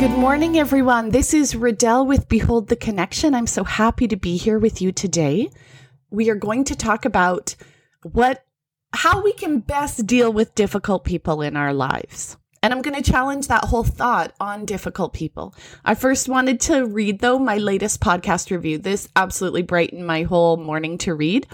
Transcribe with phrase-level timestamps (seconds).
[0.00, 1.10] Good morning, everyone.
[1.10, 3.34] This is Riddell with Behold the Connection.
[3.34, 5.50] I'm so happy to be here with you today.
[6.08, 7.54] We are going to talk about
[8.00, 8.42] what
[8.94, 12.38] how we can best deal with difficult people in our lives.
[12.62, 15.54] And I'm going to challenge that whole thought on difficult people.
[15.84, 18.78] I first wanted to read, though, my latest podcast review.
[18.78, 21.46] This absolutely brightened my whole morning to read.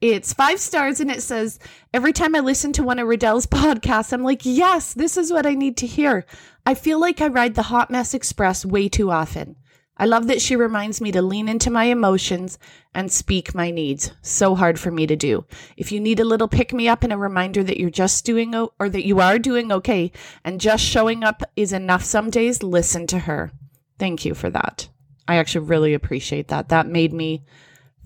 [0.00, 1.58] It's five stars and it says,
[1.92, 5.46] Every time I listen to one of Riddell's podcasts, I'm like, yes, this is what
[5.46, 6.24] I need to hear.
[6.68, 9.56] I feel like I ride the Hot Mess Express way too often.
[9.96, 12.58] I love that she reminds me to lean into my emotions
[12.94, 14.10] and speak my needs.
[14.20, 15.46] So hard for me to do.
[15.78, 18.54] If you need a little pick me up and a reminder that you're just doing
[18.54, 20.12] o- or that you are doing okay
[20.44, 23.50] and just showing up is enough some days, listen to her.
[23.98, 24.90] Thank you for that.
[25.26, 26.68] I actually really appreciate that.
[26.68, 27.46] That made me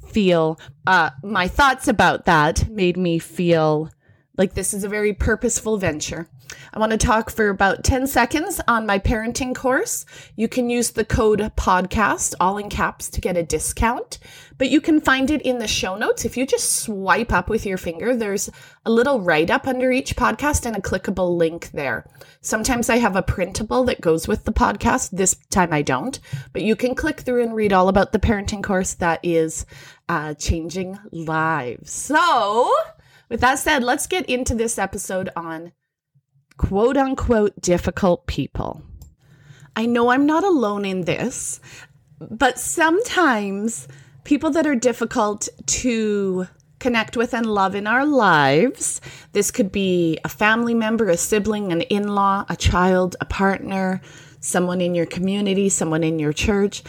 [0.06, 3.90] feel uh my thoughts about that made me feel
[4.38, 6.28] like this is a very purposeful venture.
[6.72, 10.06] I want to talk for about 10 seconds on my parenting course.
[10.36, 14.18] You can use the code podcast, all in caps, to get a discount,
[14.58, 16.24] but you can find it in the show notes.
[16.24, 18.50] If you just swipe up with your finger, there's
[18.86, 22.06] a little write up under each podcast and a clickable link there.
[22.40, 25.10] Sometimes I have a printable that goes with the podcast.
[25.10, 26.18] This time I don't,
[26.52, 29.66] but you can click through and read all about the parenting course that is
[30.08, 31.92] uh, changing lives.
[31.92, 32.72] So,
[33.28, 35.72] with that said, let's get into this episode on
[36.62, 38.82] quote unquote difficult people.
[39.74, 41.60] I know I'm not alone in this,
[42.20, 43.88] but sometimes
[44.24, 46.46] people that are difficult to
[46.78, 49.00] connect with and love in our lives,
[49.32, 54.00] this could be a family member, a sibling, an in law, a child, a partner,
[54.40, 56.82] someone in your community, someone in your church.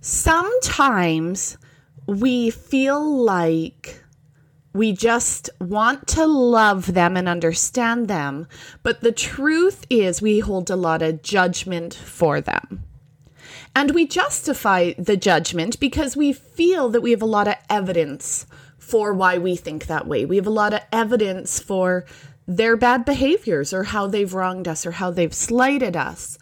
[0.00, 1.58] Sometimes
[2.06, 4.03] we feel like
[4.74, 8.46] we just want to love them and understand them.
[8.82, 12.82] But the truth is, we hold a lot of judgment for them.
[13.76, 18.46] And we justify the judgment because we feel that we have a lot of evidence
[18.76, 20.24] for why we think that way.
[20.24, 22.04] We have a lot of evidence for
[22.46, 26.36] their bad behaviors or how they've wronged us or how they've slighted us.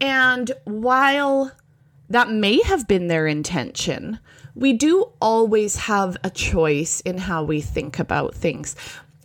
[0.00, 1.52] And while
[2.08, 4.18] that may have been their intention,
[4.54, 8.76] we do always have a choice in how we think about things.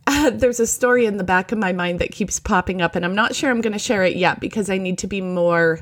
[0.07, 3.05] Uh, there's a story in the back of my mind that keeps popping up, and
[3.05, 5.81] I'm not sure I'm going to share it yet because I need to be more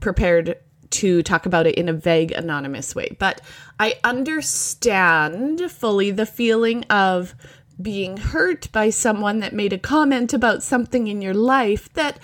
[0.00, 0.56] prepared
[0.90, 3.16] to talk about it in a vague, anonymous way.
[3.18, 3.40] But
[3.78, 7.34] I understand fully the feeling of
[7.80, 12.18] being hurt by someone that made a comment about something in your life that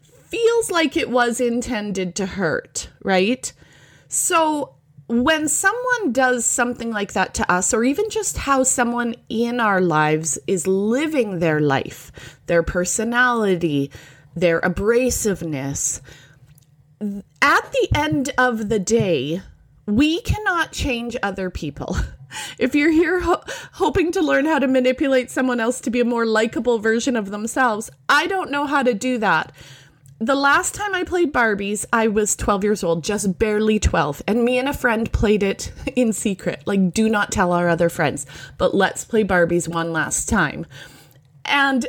[0.00, 3.52] feels like it was intended to hurt, right?
[4.08, 4.75] So
[5.08, 9.80] when someone does something like that to us, or even just how someone in our
[9.80, 12.10] lives is living their life,
[12.46, 13.90] their personality,
[14.34, 16.00] their abrasiveness,
[17.00, 19.42] at the end of the day,
[19.86, 21.96] we cannot change other people.
[22.58, 26.04] If you're here ho- hoping to learn how to manipulate someone else to be a
[26.04, 29.52] more likable version of themselves, I don't know how to do that
[30.18, 34.22] the last time I played Barbies, I was 12 years old, just barely 12.
[34.26, 36.62] And me and a friend played it in secret.
[36.66, 40.66] Like, do not tell our other friends, but let's play Barbies one last time.
[41.44, 41.86] And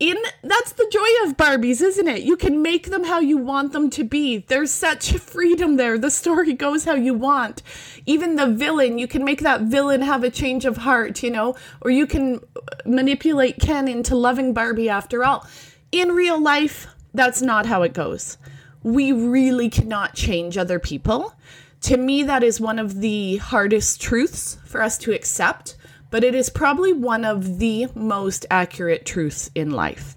[0.00, 2.22] in that's the joy of Barbies, isn't it?
[2.22, 4.38] You can make them how you want them to be.
[4.38, 5.98] There's such freedom there.
[5.98, 7.62] The story goes how you want.
[8.06, 11.54] Even the villain, you can make that villain have a change of heart, you know,
[11.82, 12.40] or you can
[12.86, 15.46] manipulate Ken into loving Barbie after all.
[15.92, 18.38] In real life, that's not how it goes.
[18.82, 21.34] We really cannot change other people.
[21.82, 25.76] To me, that is one of the hardest truths for us to accept,
[26.10, 30.16] but it is probably one of the most accurate truths in life.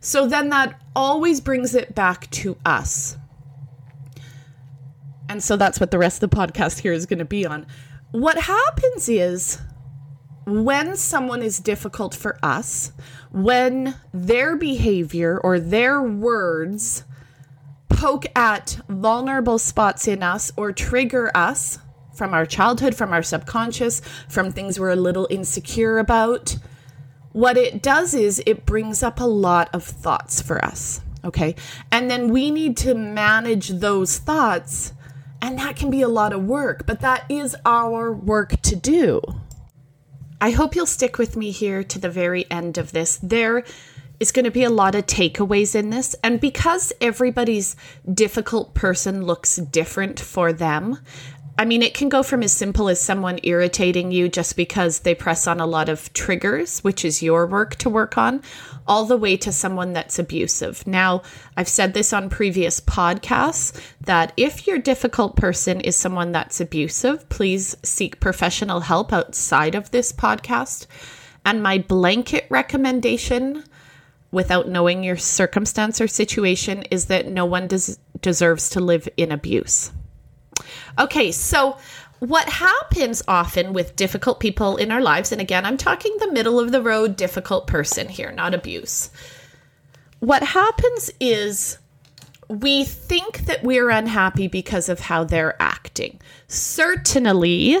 [0.00, 3.16] So then that always brings it back to us.
[5.28, 7.66] And so that's what the rest of the podcast here is going to be on.
[8.10, 9.58] What happens is
[10.46, 12.92] when someone is difficult for us,
[13.30, 17.04] when their behavior or their words
[17.88, 21.78] poke at vulnerable spots in us or trigger us
[22.14, 26.56] from our childhood, from our subconscious, from things we're a little insecure about,
[27.32, 31.00] what it does is it brings up a lot of thoughts for us.
[31.24, 31.54] Okay.
[31.90, 34.92] And then we need to manage those thoughts.
[35.40, 39.20] And that can be a lot of work, but that is our work to do.
[40.42, 43.20] I hope you'll stick with me here to the very end of this.
[43.22, 43.62] There
[44.18, 46.16] is going to be a lot of takeaways in this.
[46.24, 47.76] And because everybody's
[48.12, 50.98] difficult person looks different for them,
[51.58, 55.14] I mean, it can go from as simple as someone irritating you just because they
[55.14, 58.42] press on a lot of triggers, which is your work to work on,
[58.86, 60.86] all the way to someone that's abusive.
[60.86, 61.22] Now,
[61.56, 67.28] I've said this on previous podcasts that if your difficult person is someone that's abusive,
[67.28, 70.86] please seek professional help outside of this podcast.
[71.44, 73.62] And my blanket recommendation,
[74.30, 79.30] without knowing your circumstance or situation, is that no one des- deserves to live in
[79.30, 79.92] abuse.
[80.98, 81.78] Okay, so
[82.22, 86.60] what happens often with difficult people in our lives, and again, I'm talking the middle
[86.60, 89.10] of the road difficult person here, not abuse.
[90.20, 91.78] What happens is
[92.48, 96.20] we think that we're unhappy because of how they're acting.
[96.46, 97.78] Certainly,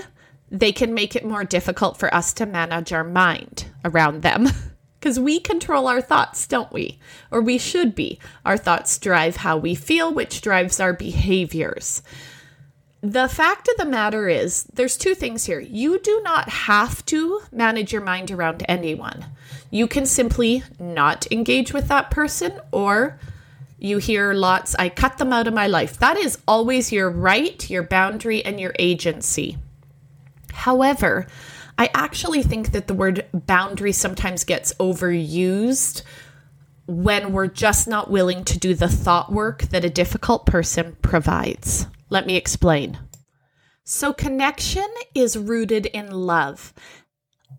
[0.50, 4.48] they can make it more difficult for us to manage our mind around them.
[4.98, 7.00] Because we control our thoughts, don't we?
[7.32, 8.20] Or we should be.
[8.46, 12.02] Our thoughts drive how we feel, which drives our behaviors
[13.02, 15.58] the fact of the matter is, there's two things here.
[15.58, 19.24] You do not have to manage your mind around anyone.
[19.70, 23.18] You can simply not engage with that person, or
[23.76, 25.98] you hear lots, I cut them out of my life.
[25.98, 29.58] That is always your right, your boundary, and your agency.
[30.52, 31.26] However,
[31.76, 36.02] I actually think that the word boundary sometimes gets overused
[36.86, 41.88] when we're just not willing to do the thought work that a difficult person provides.
[42.12, 42.98] Let me explain.
[43.84, 46.74] So, connection is rooted in love,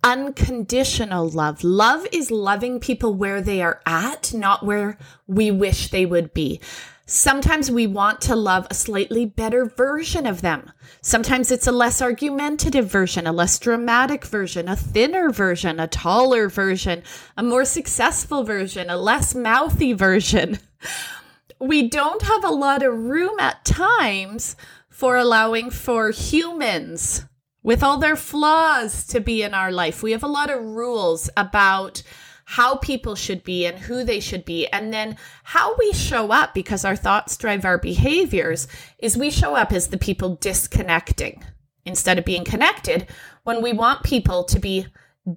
[0.03, 1.63] unconditional love.
[1.63, 6.61] Love is loving people where they are at, not where we wish they would be.
[7.07, 10.71] Sometimes we want to love a slightly better version of them.
[11.01, 16.47] Sometimes it's a less argumentative version, a less dramatic version, a thinner version, a taller
[16.47, 17.01] version,
[17.35, 20.59] a more successful version, a less mouthy version.
[21.67, 24.55] we don't have a lot of room at times
[24.89, 27.25] for allowing for humans
[27.63, 30.03] with all their flaws to be in our life.
[30.03, 32.03] We have a lot of rules about
[32.45, 34.67] how people should be and who they should be.
[34.67, 38.67] And then how we show up, because our thoughts drive our behaviors,
[38.99, 41.43] is we show up as the people disconnecting
[41.85, 43.07] instead of being connected
[43.43, 44.87] when we want people to be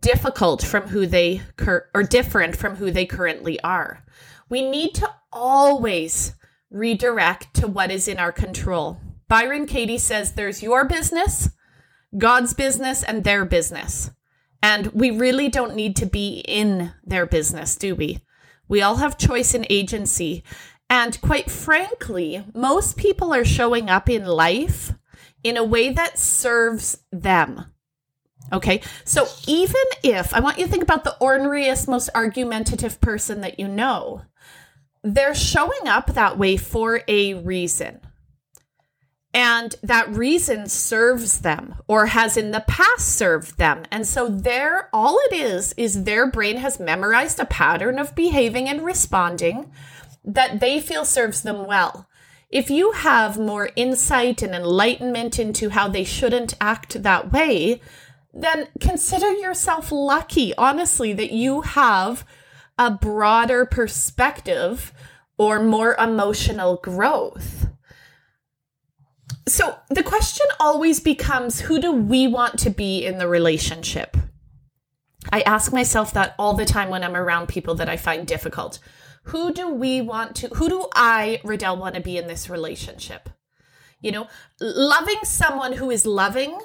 [0.01, 4.05] difficult from who they cur- or different from who they currently are.
[4.49, 6.35] We need to always
[6.71, 8.99] redirect to what is in our control.
[9.29, 11.51] Byron Katie says there's your business,
[12.17, 14.11] God's business, and their business.
[14.63, 18.21] And we really don't need to be in their business, do we?
[18.69, 20.43] We all have choice and agency.
[20.89, 24.93] And quite frankly, most people are showing up in life
[25.43, 27.67] in a way that serves them.
[28.53, 28.81] Okay.
[29.05, 33.59] So even if I want you to think about the orneriest, most argumentative person that
[33.59, 34.23] you know,
[35.15, 38.01] they're showing up that way for a reason.
[39.33, 43.85] And that reason serves them or has in the past served them.
[43.91, 48.69] And so there all it is is their brain has memorized a pattern of behaving
[48.69, 49.71] and responding
[50.25, 52.09] that they feel serves them well.
[52.49, 57.81] If you have more insight and enlightenment into how they shouldn't act that way,
[58.33, 62.25] then consider yourself lucky, honestly, that you have
[62.79, 64.93] a broader perspective
[65.39, 67.69] or more emotional growth.
[69.49, 74.17] So the question always becomes who do we want to be in the relationship?
[75.33, 78.79] I ask myself that all the time when I'm around people that I find difficult.
[79.25, 83.29] Who do we want to, who do I, Riddell, want to be in this relationship?
[84.01, 84.29] You know,
[84.61, 86.59] loving someone who is loving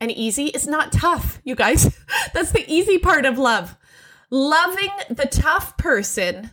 [0.00, 1.96] and easy is not tough, you guys.
[2.34, 3.76] That's the easy part of love.
[4.34, 6.52] Loving the tough person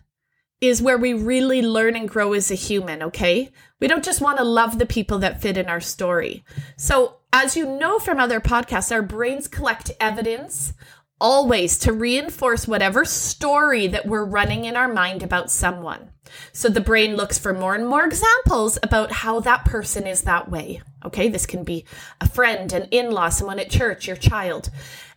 [0.59, 3.53] is where we really learn and grow as a human, okay?
[3.79, 6.43] We don't just want to love the people that fit in our story.
[6.75, 10.73] So, as you know from other podcasts, our brains collect evidence
[11.21, 16.09] always to reinforce whatever story that we're running in our mind about someone.
[16.51, 20.49] So the brain looks for more and more examples about how that person is that
[20.49, 20.81] way.
[21.05, 21.85] Okay, this can be
[22.21, 24.69] a friend, an in law, someone at church, your child.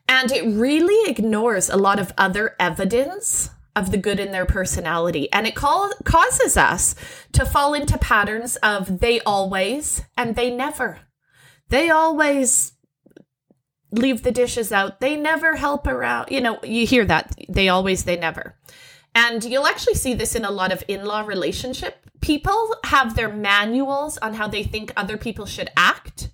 [0.09, 5.33] And it really ignores a lot of other evidence of the good in their personality.
[5.33, 6.95] And it call, causes us
[7.33, 11.01] to fall into patterns of they always and they never.
[11.69, 12.73] They always
[13.91, 15.01] leave the dishes out.
[15.01, 16.31] They never help around.
[16.31, 17.35] You know, you hear that.
[17.49, 18.57] They always, they never.
[19.15, 22.07] And you'll actually see this in a lot of in law relationship.
[22.21, 26.31] People have their manuals on how they think other people should act.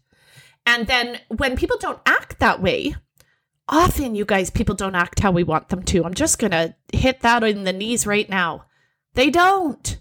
[0.67, 2.95] And then when people don't act that way,
[3.69, 6.05] often you guys people don't act how we want them to.
[6.05, 8.65] I'm just gonna hit that in the knees right now.
[9.15, 9.99] They don't.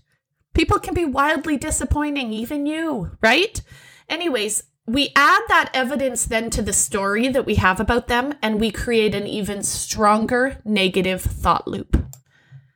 [0.54, 3.62] People can be wildly disappointing even you right?
[4.10, 8.58] Anyways we add that evidence then to the story that we have about them, and
[8.58, 11.98] we create an even stronger negative thought loop.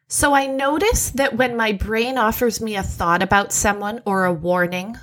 [0.10, 4.34] So I notice that when my brain offers me a thought about someone or a
[4.34, 4.98] warning,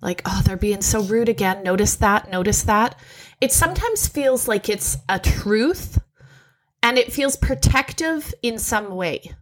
[0.00, 2.94] like, oh, they're being so rude again, notice that, notice that,
[3.42, 6.00] it sometimes feels like it's a truth
[6.80, 9.34] and it feels protective in some way.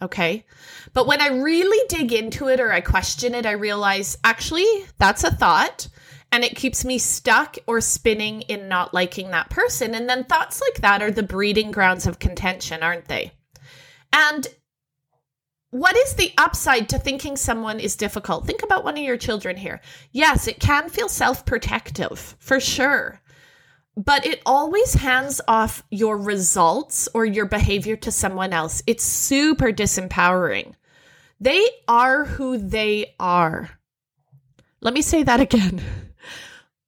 [0.00, 0.46] Okay.
[0.94, 4.66] But when I really dig into it or I question it, I realize actually
[4.96, 5.88] that's a thought
[6.32, 9.94] and it keeps me stuck or spinning in not liking that person.
[9.94, 13.32] And then thoughts like that are the breeding grounds of contention, aren't they?
[14.10, 14.48] And
[15.70, 18.46] what is the upside to thinking someone is difficult?
[18.46, 19.80] Think about one of your children here.
[20.12, 23.20] Yes, it can feel self protective for sure,
[23.96, 28.82] but it always hands off your results or your behavior to someone else.
[28.86, 30.74] It's super disempowering.
[31.40, 33.70] They are who they are.
[34.80, 35.82] Let me say that again.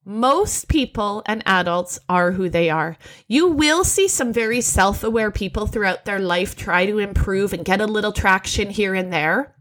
[0.04, 2.96] Most people and adults are who they are.
[3.28, 7.64] You will see some very self aware people throughout their life try to improve and
[7.64, 9.54] get a little traction here and there.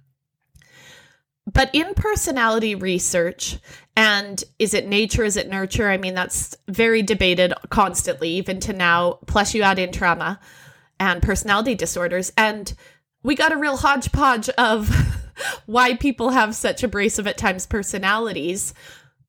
[1.52, 3.58] But in personality research,
[3.96, 5.90] and is it nature, is it nurture?
[5.90, 9.20] I mean, that's very debated constantly, even to now.
[9.26, 10.40] Plus, you add in trauma
[11.00, 12.32] and personality disorders.
[12.38, 12.74] And
[13.24, 14.90] we got a real hodgepodge of
[15.66, 18.74] why people have such abrasive at times personalities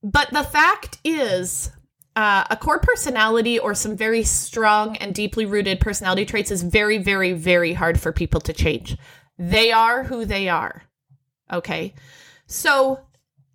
[0.02, 1.70] but the fact is,
[2.16, 6.98] uh, a core personality or some very strong and deeply rooted personality traits is very,
[6.98, 8.96] very, very hard for people to change.
[9.38, 10.82] They are who they are.
[11.52, 11.94] Okay.
[12.46, 13.00] So,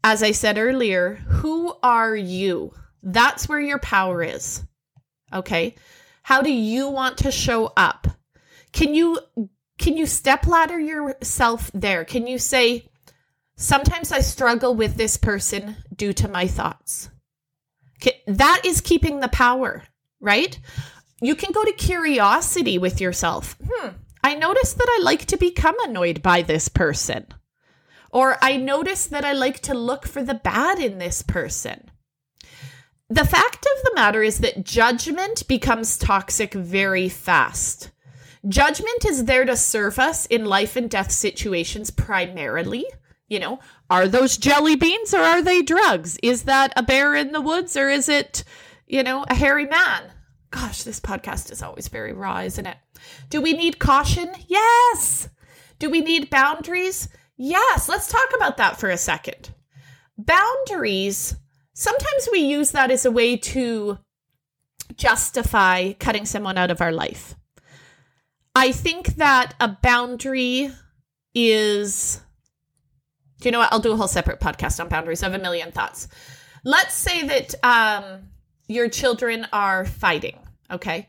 [0.03, 2.73] as I said earlier, who are you?
[3.03, 4.63] That's where your power is.
[5.33, 5.75] Okay.
[6.23, 8.07] How do you want to show up?
[8.71, 9.19] Can you
[9.77, 12.05] can you step ladder yourself there?
[12.05, 12.89] Can you say,
[13.57, 17.09] Sometimes I struggle with this person due to my thoughts.
[18.27, 19.83] That is keeping the power,
[20.19, 20.59] right?
[21.21, 23.57] You can go to curiosity with yourself.
[23.65, 23.89] Hmm,
[24.23, 27.27] I notice that I like to become annoyed by this person.
[28.11, 31.89] Or I notice that I like to look for the bad in this person.
[33.09, 37.91] The fact of the matter is that judgment becomes toxic very fast.
[38.47, 42.85] Judgment is there to serve us in life and death situations primarily.
[43.27, 46.17] You know, are those jelly beans or are they drugs?
[46.21, 48.43] Is that a bear in the woods or is it,
[48.87, 50.03] you know, a hairy man?
[50.51, 52.77] Gosh, this podcast is always very raw, isn't it?
[53.29, 54.31] Do we need caution?
[54.47, 55.27] Yes.
[55.79, 57.09] Do we need boundaries?
[57.35, 57.89] Yes.
[57.89, 59.51] Let's talk about that for a second.
[60.17, 61.35] Boundaries,
[61.73, 63.97] sometimes we use that as a way to
[64.95, 67.35] justify cutting someone out of our life.
[68.55, 70.71] I think that a boundary
[71.33, 72.21] is
[73.45, 73.71] you know what?
[73.71, 75.23] I'll do a whole separate podcast on boundaries.
[75.23, 76.07] I have a million thoughts.
[76.63, 78.29] Let's say that um,
[78.67, 80.39] your children are fighting,
[80.71, 81.07] okay?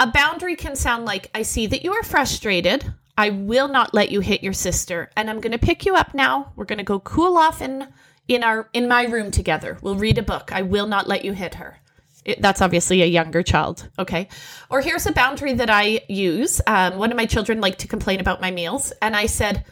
[0.00, 2.92] A boundary can sound like I see that you are frustrated.
[3.16, 6.14] I will not let you hit your sister, and I'm going to pick you up
[6.14, 6.52] now.
[6.54, 7.88] We're going to go cool off in
[8.28, 9.78] in our in my room together.
[9.82, 10.52] We'll read a book.
[10.52, 11.78] I will not let you hit her.
[12.24, 13.88] It, that's obviously a younger child.
[13.98, 14.28] Okay.
[14.70, 16.60] Or here's a boundary that I use.
[16.66, 19.64] Um, one of my children like to complain about my meals, and I said,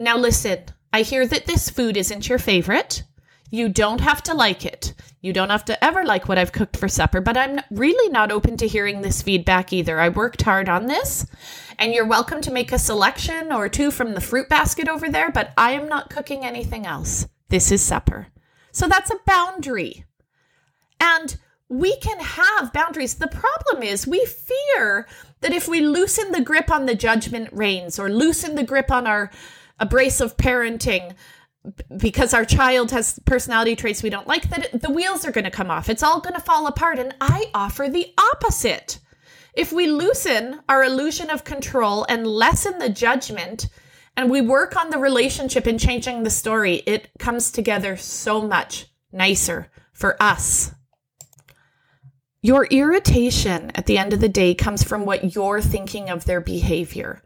[0.00, 0.60] "Now listen,
[0.92, 3.02] I hear that this food isn't your favorite.
[3.50, 4.94] You don't have to like it.
[5.20, 8.30] You don't have to ever like what I've cooked for supper, but I'm really not
[8.30, 9.98] open to hearing this feedback either.
[9.98, 11.26] I worked hard on this,
[11.78, 15.30] and you're welcome to make a selection or two from the fruit basket over there,
[15.30, 17.26] but I am not cooking anything else.
[17.48, 18.28] This is supper.
[18.70, 20.04] So that's a boundary.
[21.00, 21.36] And
[21.68, 23.14] we can have boundaries.
[23.14, 25.06] The problem is we fear
[25.40, 29.06] that if we loosen the grip on the judgment reins or loosen the grip on
[29.06, 29.30] our
[29.78, 31.14] abrasive parenting.
[31.98, 35.50] Because our child has personality traits we don't like that the wheels are going to
[35.50, 35.88] come off.
[35.88, 39.00] It's all going to fall apart and i offer the opposite.
[39.54, 43.68] If we loosen our illusion of control and lessen the judgment
[44.16, 48.86] and we work on the relationship and changing the story it comes together so much
[49.12, 50.72] nicer for us.
[52.40, 56.40] Your irritation at the end of the day comes from what you're thinking of their
[56.40, 57.22] behavior.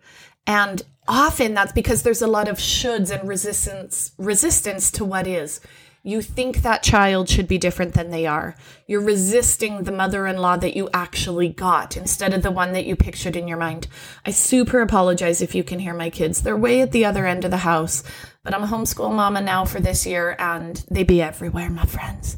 [0.46, 5.60] And often that's because there's a lot of shoulds and resistance resistance to what is.
[6.04, 8.56] You think that child should be different than they are.
[8.88, 13.36] You're resisting the mother-in-law that you actually got instead of the one that you pictured
[13.36, 13.86] in your mind.
[14.26, 16.42] I super apologize if you can hear my kids.
[16.42, 18.02] They're way at the other end of the house,
[18.42, 22.36] but I'm a homeschool mama now for this year and they be everywhere, my friends.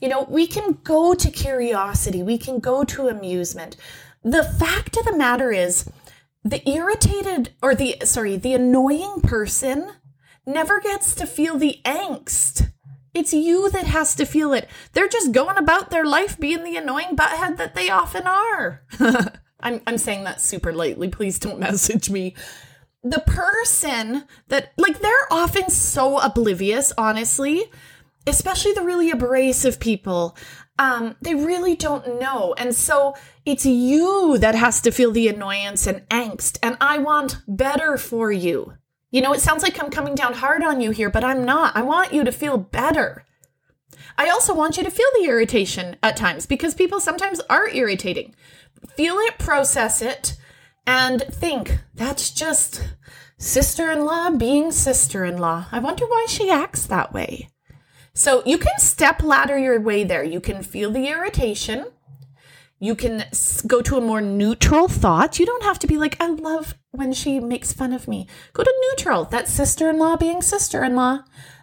[0.00, 3.76] You know, we can go to curiosity, we can go to amusement.
[4.24, 5.84] The fact of the matter is,
[6.44, 9.90] the irritated or the sorry, the annoying person
[10.46, 12.70] never gets to feel the angst
[13.14, 14.68] It's you that has to feel it.
[14.92, 18.82] They're just going about their life being the annoying butthead that they often are.
[19.60, 21.08] I'm, I'm saying that super lightly.
[21.08, 22.34] Please don't message me.
[23.04, 27.64] The person that, like, they're often so oblivious, honestly,
[28.26, 30.36] especially the really abrasive people.
[30.78, 32.54] Um, they really don't know.
[32.56, 36.58] And so it's you that has to feel the annoyance and angst.
[36.62, 38.74] And I want better for you.
[39.10, 41.76] You know, it sounds like I'm coming down hard on you here, but I'm not.
[41.76, 43.24] I want you to feel better.
[44.16, 48.34] I also want you to feel the irritation at times because people sometimes are irritating.
[48.96, 50.36] Feel it, process it,
[50.86, 52.88] and think that's just
[53.38, 55.66] sister in law being sister in law.
[55.72, 57.48] I wonder why she acts that way.
[58.14, 60.24] So you can step ladder your way there.
[60.24, 61.86] You can feel the irritation.
[62.82, 63.26] You can
[63.64, 65.38] go to a more neutral thought.
[65.38, 68.26] You don't have to be like, I love when she makes fun of me.
[68.54, 69.24] Go to neutral.
[69.24, 71.20] That's sister in law being sister in law.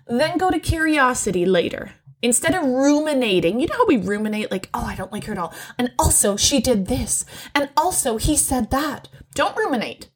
[0.07, 1.91] Then go to curiosity later.
[2.21, 5.37] Instead of ruminating, you know how we ruminate, like, oh, I don't like her at
[5.37, 5.53] all.
[5.77, 7.25] And also, she did this.
[7.53, 9.09] And also, he said that.
[9.35, 10.09] Don't ruminate.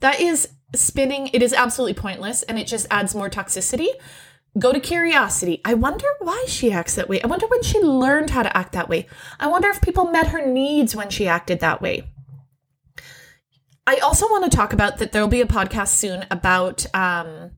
[0.00, 1.30] That is spinning.
[1.32, 3.88] It is absolutely pointless and it just adds more toxicity.
[4.58, 5.60] Go to curiosity.
[5.64, 7.20] I wonder why she acts that way.
[7.22, 9.06] I wonder when she learned how to act that way.
[9.40, 12.04] I wonder if people met her needs when she acted that way.
[13.86, 17.50] I also want to talk about that there'll be a podcast soon about um,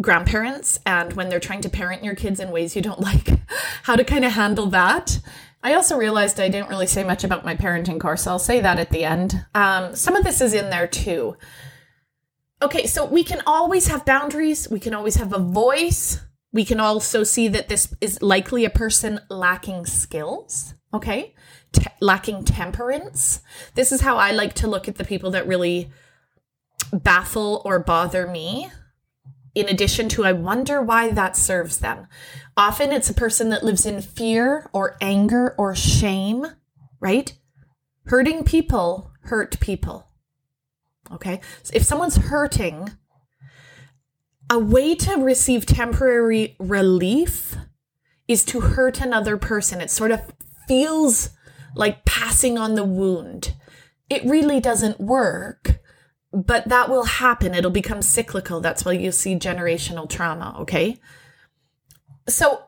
[0.00, 3.28] grandparents and when they're trying to parent your kids in ways you don't like,
[3.82, 5.20] how to kind of handle that.
[5.62, 8.60] I also realized I didn't really say much about my parenting course, so I'll say
[8.60, 9.44] that at the end.
[9.54, 11.36] Um, some of this is in there too.
[12.62, 14.70] Okay, so we can always have boundaries.
[14.70, 16.20] We can always have a voice.
[16.52, 21.34] We can also see that this is likely a person lacking skills, okay?
[21.72, 23.40] T- lacking temperance.
[23.74, 25.90] This is how I like to look at the people that really
[26.92, 28.70] baffle or bother me.
[29.56, 32.06] In addition to, I wonder why that serves them.
[32.56, 36.46] Often it's a person that lives in fear or anger or shame,
[37.00, 37.32] right?
[38.04, 40.11] Hurting people hurt people.
[41.14, 41.40] Okay.
[41.62, 42.90] So if someone's hurting,
[44.50, 47.56] a way to receive temporary relief
[48.28, 49.80] is to hurt another person.
[49.80, 50.20] It sort of
[50.68, 51.30] feels
[51.74, 53.54] like passing on the wound.
[54.10, 55.80] It really doesn't work,
[56.32, 57.54] but that will happen.
[57.54, 58.60] It'll become cyclical.
[58.60, 60.54] That's why you see generational trauma.
[60.60, 60.98] Okay.
[62.28, 62.64] So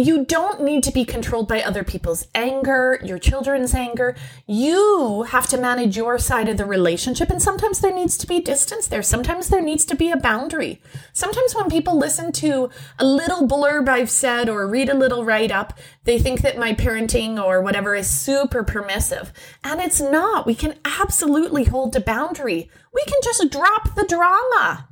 [0.00, 4.16] you don't need to be controlled by other people's anger, your children's anger.
[4.46, 7.30] You have to manage your side of the relationship.
[7.30, 9.02] And sometimes there needs to be distance there.
[9.02, 10.80] Sometimes there needs to be a boundary.
[11.12, 15.50] Sometimes when people listen to a little blurb I've said or read a little write
[15.50, 19.32] up, they think that my parenting or whatever is super permissive.
[19.62, 20.46] And it's not.
[20.46, 22.70] We can absolutely hold a boundary.
[22.94, 24.88] We can just drop the drama.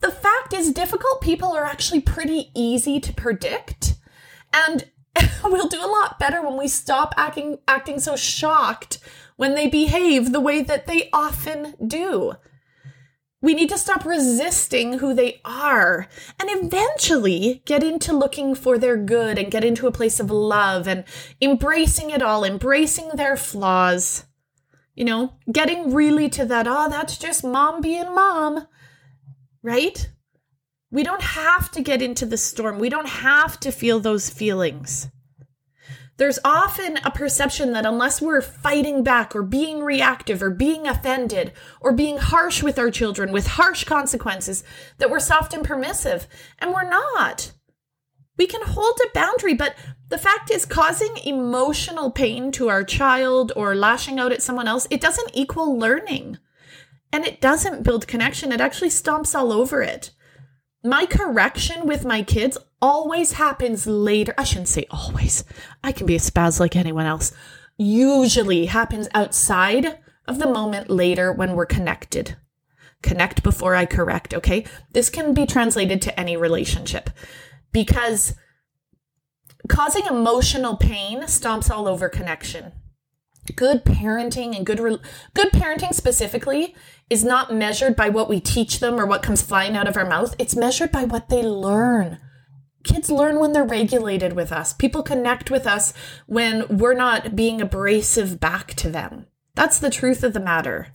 [0.00, 3.94] The fact is, difficult people are actually pretty easy to predict
[4.52, 4.90] and
[5.44, 8.98] we'll do a lot better when we stop acting acting so shocked
[9.36, 12.34] when they behave the way that they often do.
[13.42, 16.08] We need to stop resisting who they are
[16.40, 20.88] and eventually get into looking for their good and get into a place of love
[20.88, 21.04] and
[21.40, 24.24] embracing it all, embracing their flaws.
[24.94, 28.66] You know, getting really to that, oh, that's just mom being mom,
[29.62, 30.10] right?
[30.90, 32.78] We don't have to get into the storm.
[32.78, 35.08] We don't have to feel those feelings.
[36.18, 41.52] There's often a perception that unless we're fighting back or being reactive or being offended
[41.80, 44.64] or being harsh with our children with harsh consequences,
[44.96, 46.26] that we're soft and permissive.
[46.58, 47.52] And we're not.
[48.38, 49.74] We can hold a boundary, but
[50.08, 54.86] the fact is, causing emotional pain to our child or lashing out at someone else,
[54.90, 56.38] it doesn't equal learning.
[57.12, 58.52] And it doesn't build connection.
[58.52, 60.12] It actually stomps all over it
[60.86, 64.34] my correction with my kids always happens later.
[64.38, 65.44] I shouldn't say always.
[65.82, 67.32] I can be a spaz like anyone else.
[67.76, 72.36] Usually happens outside of the moment later when we're connected.
[73.02, 74.64] Connect before I correct, okay?
[74.92, 77.10] This can be translated to any relationship
[77.72, 78.34] because
[79.68, 82.72] causing emotional pain stomps all over connection
[83.54, 84.98] good parenting and good re-
[85.34, 86.74] good parenting specifically
[87.08, 90.08] is not measured by what we teach them or what comes flying out of our
[90.08, 90.34] mouth.
[90.38, 92.18] It's measured by what they learn.
[92.84, 94.72] Kids learn when they're regulated with us.
[94.72, 95.92] People connect with us
[96.26, 99.26] when we're not being abrasive back to them.
[99.54, 100.88] That's the truth of the matter.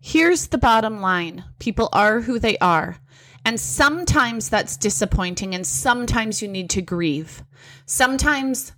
[0.00, 1.44] Here's the bottom line.
[1.58, 2.98] People are who they are.
[3.44, 7.44] And sometimes that's disappointing and sometimes you need to grieve.
[7.86, 8.72] Sometimes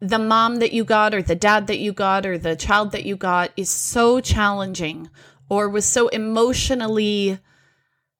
[0.00, 3.06] the mom that you got or the dad that you got or the child that
[3.06, 5.08] you got is so challenging
[5.48, 7.38] or was so emotionally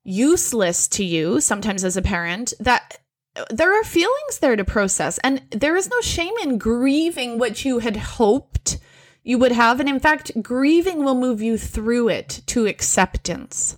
[0.05, 2.99] useless to you, sometimes as a parent, that
[3.51, 5.19] there are feelings there to process.
[5.19, 8.79] And there is no shame in grieving what you had hoped
[9.23, 9.81] you would have.
[9.81, 13.77] And in fact, grieving will move you through it to acceptance.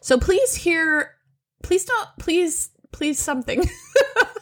[0.00, 1.10] So please hear,
[1.62, 3.68] please don't, please, please something.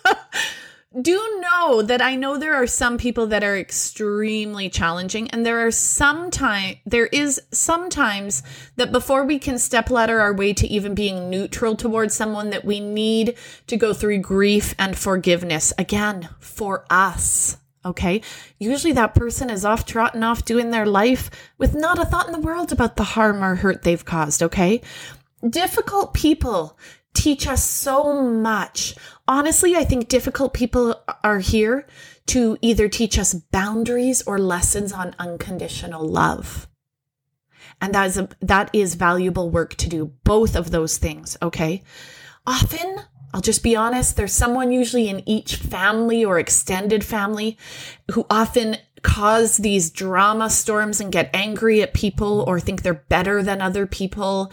[1.01, 5.67] do know that I know there are some people that are extremely challenging, and there
[5.67, 8.43] are sometimes there is sometimes
[8.77, 12.65] that before we can step ladder our way to even being neutral towards someone, that
[12.65, 17.57] we need to go through grief and forgiveness again for us.
[17.85, 18.23] Okay.
[18.59, 22.33] Usually that person is off trotting off doing their life with not a thought in
[22.33, 24.43] the world about the harm or hurt they've caused.
[24.43, 24.83] Okay.
[25.49, 26.79] Difficult people
[27.15, 28.95] teach us so much.
[29.29, 31.87] Honestly, I think difficult people are here
[32.27, 36.69] to either teach us boundaries or lessons on unconditional love.
[37.81, 41.83] And that is a, that is valuable work to do both of those things, okay?
[42.47, 43.01] Often,
[43.35, 47.59] I'll just be honest, there's someone usually in each family or extended family
[48.13, 53.43] who often cause these drama storms and get angry at people or think they're better
[53.43, 54.53] than other people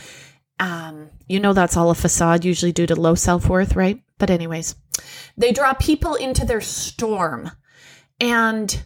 [0.60, 4.02] um, you know, that's all a facade, usually due to low self worth, right?
[4.18, 4.76] But, anyways,
[5.38, 7.52] they draw people into their storm.
[8.20, 8.84] And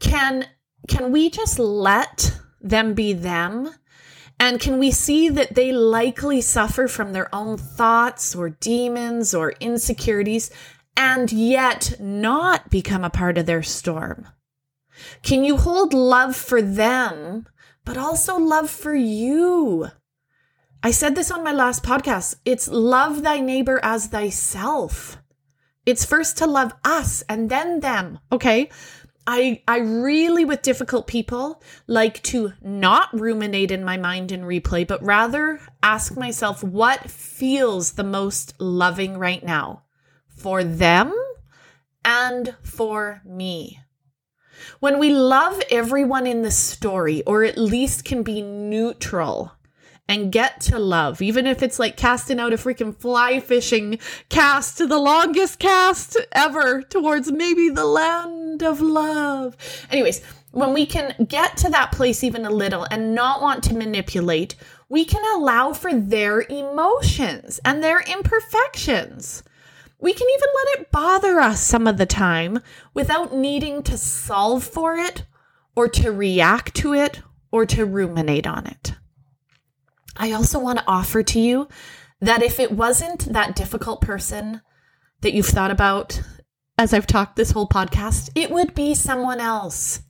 [0.00, 0.46] can
[0.86, 3.68] can we just let them be them?
[4.40, 9.50] And can we see that they likely suffer from their own thoughts or demons or
[9.60, 10.50] insecurities
[10.96, 14.28] and yet not become a part of their storm?
[15.22, 17.46] Can you hold love for them,
[17.84, 19.88] but also love for you?
[20.80, 22.36] I said this on my last podcast.
[22.44, 25.18] It's love thy neighbor as thyself.
[25.84, 28.20] It's first to love us and then them.
[28.30, 28.70] Okay.
[29.26, 34.86] I, I really, with difficult people, like to not ruminate in my mind and replay,
[34.86, 39.82] but rather ask myself what feels the most loving right now
[40.28, 41.12] for them
[42.04, 43.80] and for me.
[44.80, 49.57] When we love everyone in the story, or at least can be neutral
[50.08, 53.98] and get to love, even if it's like casting out a freaking fly fishing
[54.30, 59.56] cast to the longest cast ever towards maybe the land of love.
[59.90, 63.76] Anyways, when we can get to that place even a little and not want to
[63.76, 64.56] manipulate,
[64.88, 69.42] we can allow for their emotions and their imperfections.
[70.00, 72.60] We can even let it bother us some of the time
[72.94, 75.24] without needing to solve for it
[75.74, 78.94] or to react to it or to ruminate on it.
[80.18, 81.68] I also want to offer to you
[82.20, 84.60] that if it wasn't that difficult person
[85.20, 86.20] that you've thought about
[86.76, 90.02] as I've talked this whole podcast, it would be someone else.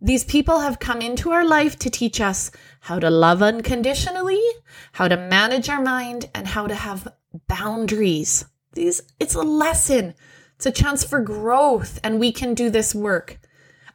[0.00, 4.42] These people have come into our life to teach us how to love unconditionally,
[4.92, 7.08] how to manage our mind, and how to have
[7.46, 8.44] boundaries.
[8.72, 10.14] These it's a lesson.
[10.56, 13.38] It's a chance for growth, and we can do this work.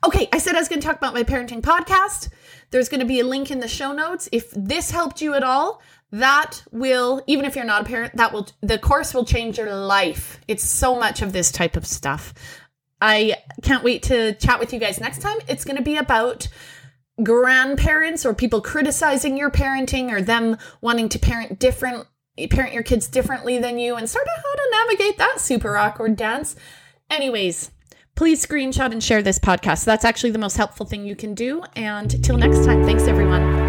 [0.04, 2.30] Okay, I said I was going to talk about my parenting podcast.
[2.72, 4.30] There's going to be a link in the show notes.
[4.32, 8.34] If this helped you at all, that will, even if you're not a parent, that
[8.34, 10.40] will, the course will change your life.
[10.48, 12.34] It's so much of this type of stuff.
[13.02, 15.38] I can't wait to chat with you guys next time.
[15.48, 16.48] It's going to be about
[17.24, 22.08] grandparents or people criticizing your parenting or them wanting to parent different
[22.50, 26.16] parent your kids differently than you and sort of how to navigate that super awkward
[26.16, 26.56] dance.
[27.10, 27.72] Anyways,
[28.20, 29.86] please screenshot and share this podcast.
[29.86, 31.64] That's actually the most helpful thing you can do.
[31.78, 33.69] And till next time, thanks everyone.